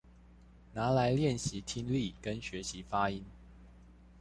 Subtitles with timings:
[0.73, 3.23] 拿來練習聽力跟學習發音